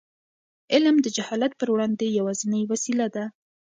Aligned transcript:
علم 0.73 0.95
د 1.01 1.07
جهالت 1.15 1.51
پر 1.59 1.67
وړاندې 1.71 2.15
یوازینۍ 2.19 2.63
وسله 2.67 3.07
ده. 3.15 3.25